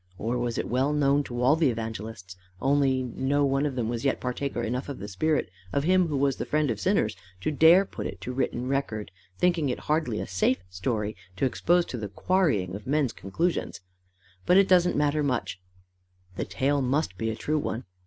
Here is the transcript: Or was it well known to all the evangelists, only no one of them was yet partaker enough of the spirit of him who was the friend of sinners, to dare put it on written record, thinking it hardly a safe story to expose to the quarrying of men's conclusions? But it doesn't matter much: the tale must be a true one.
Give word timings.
Or 0.17 0.39
was 0.39 0.57
it 0.57 0.67
well 0.67 0.93
known 0.93 1.23
to 1.25 1.43
all 1.43 1.55
the 1.55 1.69
evangelists, 1.69 2.35
only 2.59 3.03
no 3.03 3.45
one 3.45 3.67
of 3.67 3.75
them 3.75 3.87
was 3.87 4.03
yet 4.03 4.19
partaker 4.19 4.63
enough 4.63 4.89
of 4.89 4.97
the 4.97 5.07
spirit 5.07 5.51
of 5.71 5.83
him 5.83 6.07
who 6.07 6.17
was 6.17 6.35
the 6.37 6.45
friend 6.47 6.71
of 6.71 6.79
sinners, 6.79 7.15
to 7.41 7.51
dare 7.51 7.85
put 7.85 8.07
it 8.07 8.25
on 8.27 8.33
written 8.33 8.67
record, 8.67 9.11
thinking 9.37 9.69
it 9.69 9.81
hardly 9.81 10.19
a 10.19 10.25
safe 10.25 10.63
story 10.71 11.15
to 11.35 11.45
expose 11.45 11.85
to 11.85 11.97
the 11.99 12.09
quarrying 12.09 12.73
of 12.73 12.87
men's 12.87 13.13
conclusions? 13.13 13.81
But 14.47 14.57
it 14.57 14.67
doesn't 14.67 14.95
matter 14.97 15.21
much: 15.21 15.61
the 16.35 16.45
tale 16.45 16.81
must 16.81 17.15
be 17.15 17.29
a 17.29 17.35
true 17.35 17.59
one. 17.59 17.83